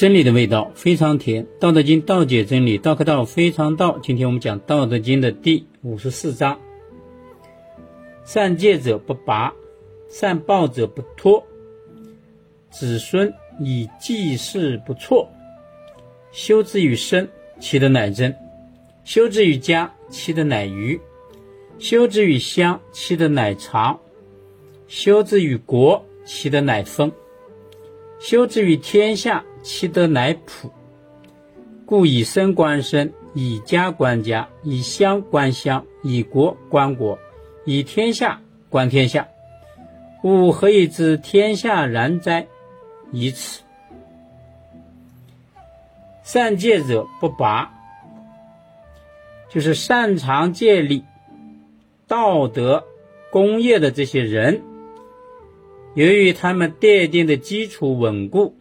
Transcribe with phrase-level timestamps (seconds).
[0.00, 3.98] 真理的味道非常甜，《道德经》道解真理，道可道非常道。
[4.02, 6.58] 今天我们讲《道德经》的第五十四章：
[8.24, 9.52] 善戒者不拔，
[10.08, 11.44] 善报者不脱，
[12.70, 15.28] 子孙以祭祀不辍。
[16.32, 17.28] 修之于身，
[17.58, 18.32] 其德乃真；
[19.04, 20.98] 修之于家，其德乃余；
[21.78, 24.00] 修之于乡，其德乃长；
[24.88, 27.10] 修之于国，其德乃丰；
[28.18, 29.44] 修之于天下。
[29.62, 30.70] 其德乃普，
[31.86, 37.18] 故以身观身，以家观家，以乡观乡，以国观国，
[37.64, 39.28] 以天下观天下。
[40.22, 42.46] 吾何以知天下然哉？
[43.12, 43.62] 以此。
[46.22, 47.72] 善戒者不拔，
[49.48, 51.02] 就是擅长戒律、
[52.06, 52.84] 道德、
[53.30, 54.62] 工业的这些人，
[55.94, 58.54] 由于他们奠定的基础稳固。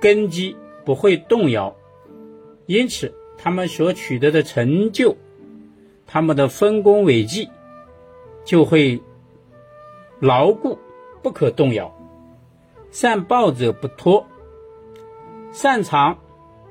[0.00, 1.76] 根基不会动摇，
[2.66, 5.16] 因此他们所取得的成就，
[6.06, 7.50] 他们的丰功伟绩
[8.44, 9.02] 就会
[10.18, 10.78] 牢固
[11.22, 11.94] 不可动摇。
[12.90, 14.26] 善报者不脱，
[15.52, 16.18] 擅长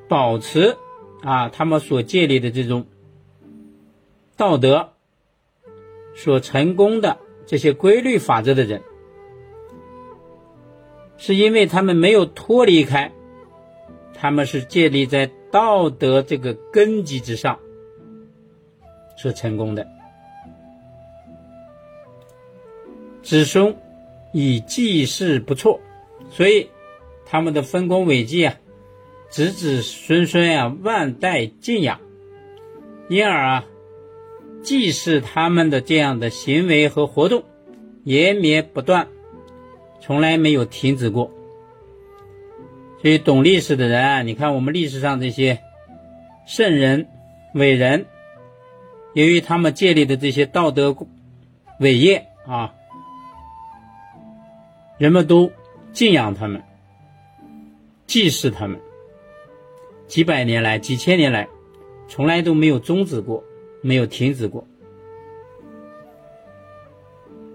[0.07, 0.75] 保持
[1.21, 2.87] 啊他们所建立的这种
[4.35, 4.89] 道德
[6.15, 8.81] 所成功的这些规律法则的人，
[11.17, 13.13] 是因为他们没有脱离开。
[14.21, 17.57] 他们是建立在道德这个根基之上
[19.15, 19.87] 所成功的，
[23.23, 23.73] 子孙
[24.33, 25.79] 以继世不错，
[26.29, 26.69] 所以
[27.25, 28.55] 他们的丰功伟绩啊，
[29.29, 32.01] 子子孙孙啊，万代敬仰，
[33.07, 33.65] 因而啊，
[34.61, 37.45] 祭祀他们的这样的行为和活动
[38.03, 39.07] 延绵不断，
[40.01, 41.31] 从来没有停止过。
[43.01, 45.59] 所以，懂历史的人，你看我们历史上这些
[46.45, 47.07] 圣人、
[47.53, 48.07] 伟人，
[49.13, 50.93] 由于他们建立的这些道德
[51.79, 52.75] 伟业啊，
[54.97, 55.49] 人们都
[55.93, 56.61] 敬仰他们，
[58.05, 58.81] 祭祀他们，
[60.07, 61.47] 几百年来、几千年来，
[62.09, 63.45] 从来都没有终止过，
[63.81, 64.67] 没有停止过。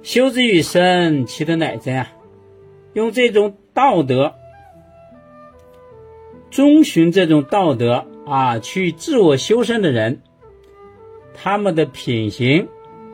[0.03, 2.12] 修之于身，其德乃真啊！
[2.94, 4.37] 用这种道德。
[6.54, 10.22] 遵循这种道德啊，去自我修身的人，
[11.34, 12.69] 他们的品行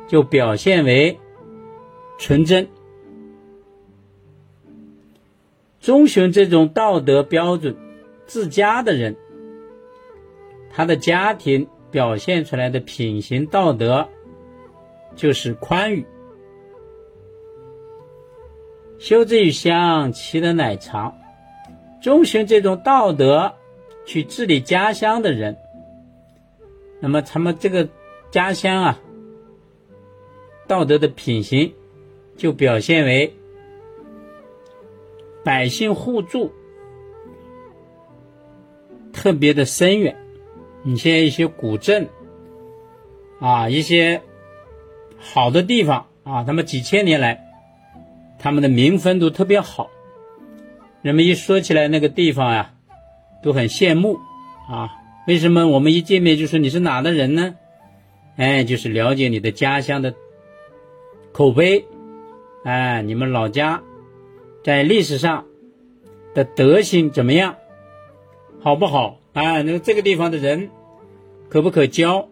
[0.06, 1.18] 就表现为
[2.18, 2.68] 纯真。
[5.78, 7.74] 遵循这种道德标准
[8.26, 9.16] 自家的人，
[10.70, 14.06] 他的家庭表现出来的品行道德
[15.16, 16.04] 就是宽裕。
[18.98, 21.14] 修之于乡，其德乃长。
[22.00, 23.54] 遵循这种道德
[24.06, 25.56] 去治理家乡的人，
[27.00, 27.88] 那么他们这个
[28.30, 29.00] 家乡啊，
[30.66, 31.74] 道德的品行
[32.36, 33.34] 就表现为
[35.44, 36.52] 百姓互助，
[39.12, 40.16] 特别的深远。
[40.82, 42.08] 你像一些古镇
[43.38, 44.22] 啊，一些
[45.18, 47.46] 好的地方啊，他们几千年来
[48.38, 49.90] 他们的民风都特别好。
[51.02, 52.74] 人们一说起来那个地方呀，
[53.42, 54.18] 都很羡慕
[54.68, 54.90] 啊。
[55.26, 57.54] 为什么我们一见面就说你是哪的人呢？
[58.36, 60.14] 哎，就是了解你的家乡的
[61.32, 61.84] 口碑，
[62.64, 63.82] 哎，你们老家
[64.64, 65.44] 在历史上
[66.34, 67.56] 的德行怎么样，
[68.62, 69.20] 好不好？
[69.32, 70.70] 啊，那这个地方的人
[71.48, 72.28] 可不可交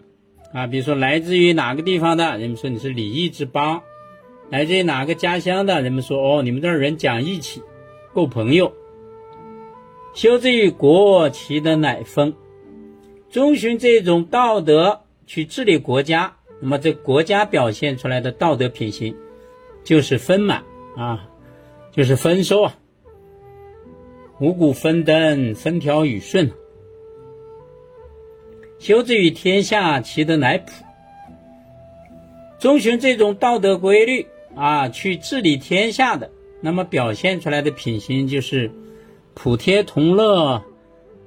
[0.53, 0.67] 啊？
[0.67, 3.81] 比如说来自于哪个地方的，人们说你是礼义之邦；
[4.51, 7.63] 来自于哪个家乡的，人们说哦，你们这儿人讲义气。
[8.19, 8.73] 够朋友，
[10.13, 12.35] 修之于国，其德乃丰。
[13.31, 19.15] 遵循这种道德去治理国家，那么这国家表现出来的道德品行
[19.85, 20.65] 就是丰满
[20.97, 21.29] 啊，
[21.93, 22.77] 就是丰收啊，
[24.41, 26.51] 五谷丰登，风调雨顺。
[28.81, 30.73] 修之于天下，其德乃普。
[32.59, 34.27] 遵循这种道德规律
[34.57, 36.33] 啊，去治理天下的。
[36.61, 38.71] 那么表现出来的品行就是
[39.35, 40.65] 普天同乐，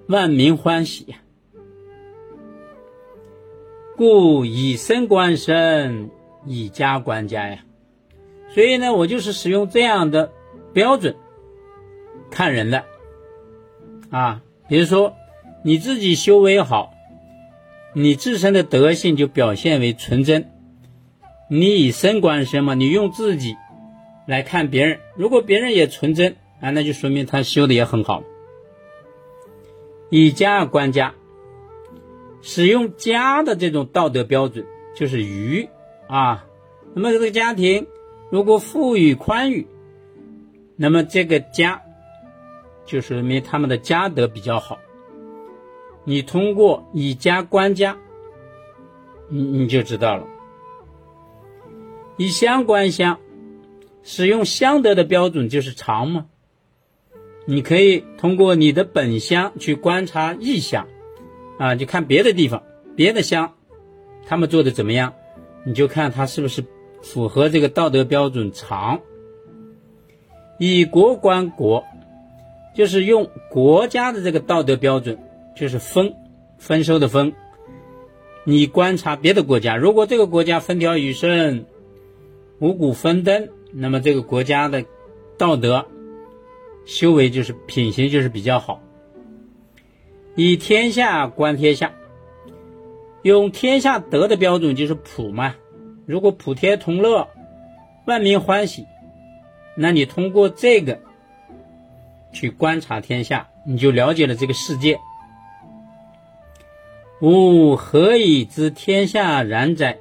[0.08, 1.16] 万民欢喜。
[3.96, 6.10] 故以身观身，
[6.46, 7.64] 以家观家呀。
[8.54, 10.32] 所以呢，我就是使用这样的
[10.74, 11.16] 标准
[12.30, 12.84] 看人的
[14.10, 14.42] 啊。
[14.68, 15.14] 比如说
[15.64, 16.94] 你自己修为好，
[17.94, 20.50] 你自身的德性就表现为纯真。
[21.50, 23.56] 你以身观身嘛，你用自己。
[24.28, 28.24] 来看别人，如果别人也纯真啊，那就说明他修的也很好。
[30.10, 31.16] 以家观家，
[32.42, 34.66] 使用家的这种道德标准
[34.96, 35.70] 就是愚
[36.08, 36.46] 啊。
[36.94, 37.88] 那么这个家庭
[38.30, 39.68] 如果富裕宽裕，
[40.76, 41.82] 那么这个家
[42.86, 44.80] 就说明他们的家德比较好。
[46.04, 47.98] 你通过以家观家，
[49.30, 50.28] 你你就知道了。
[52.18, 53.20] 以乡观乡，
[54.04, 56.26] 使用相德的标准就是常嘛。
[57.46, 60.88] 你可以通过你的本乡去观察异乡，
[61.58, 62.64] 啊，就看别的地方、
[62.96, 63.54] 别的乡，
[64.26, 65.14] 他们做的怎么样，
[65.66, 66.64] 你就看他是不是
[67.02, 69.02] 符合这个道德标准常。
[70.60, 71.84] 以国观国，
[72.76, 75.18] 就是用国家的这个道德标准，
[75.56, 76.14] 就是丰，
[76.58, 77.34] 丰收的丰。
[78.44, 81.66] 你观察别的国家，如果这个国家风调雨顺。
[82.60, 84.86] 五谷丰登，那么这个国家的
[85.38, 85.88] 道德
[86.86, 88.82] 修为就是品行就是比较好。
[90.36, 91.94] 以天下观天下，
[93.22, 95.56] 用天下德的标准就是普嘛。
[96.06, 97.28] 如果普天同乐，
[98.06, 98.86] 万民欢喜，
[99.76, 101.00] 那你通过这个
[102.32, 105.00] 去观察天下，你就了解了这个世界。
[107.22, 110.00] 吾何以知天下然哉？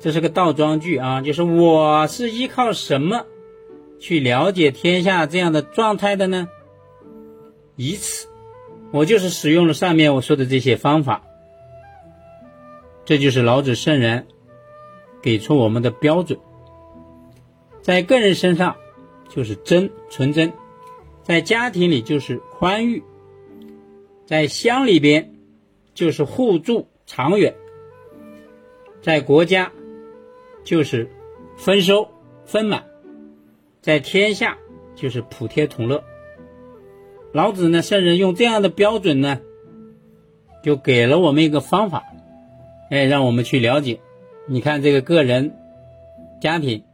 [0.00, 3.26] 这是个倒装句啊，就是我是依靠什么
[3.98, 6.48] 去了解天下这样的状态的呢？
[7.74, 8.28] 以此，
[8.92, 11.24] 我就是使用了上面我说的这些方法。
[13.04, 14.28] 这就是老子圣人
[15.20, 16.38] 给出我们的标准。
[17.82, 18.76] 在个人身上
[19.28, 20.52] 就是真纯真，
[21.24, 23.02] 在家庭里就是宽裕，
[24.26, 25.34] 在乡里边
[25.94, 27.56] 就是互助长远，
[29.02, 29.72] 在国家。
[30.64, 31.10] 就是
[31.56, 32.08] 丰收
[32.44, 32.84] 丰满，
[33.80, 34.58] 在天下
[34.94, 36.04] 就是普天同乐。
[37.32, 39.40] 老子呢，圣人用这样的标准呢，
[40.62, 42.04] 就给了我们一个方法，
[42.90, 44.00] 哎，让我们去了解。
[44.46, 45.54] 你看这个个人、
[46.40, 46.84] 家庭、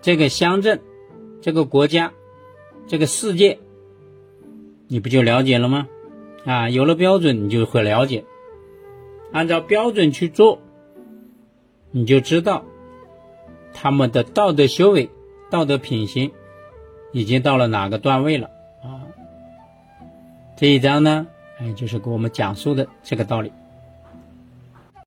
[0.00, 0.80] 这个乡镇、
[1.40, 2.12] 这个国家、
[2.88, 3.58] 这个世界，
[4.88, 5.88] 你不就了解了吗？
[6.44, 8.24] 啊，有了标准，你就会了解，
[9.30, 10.60] 按照标准去做。
[11.92, 12.64] 你就知道
[13.72, 15.10] 他们的道德修为、
[15.50, 16.30] 道德品行
[17.12, 18.48] 已经到了哪个段位了
[18.82, 19.02] 啊？
[20.56, 21.26] 这一章呢，
[21.58, 23.52] 哎，就是给我们讲述的这个道理。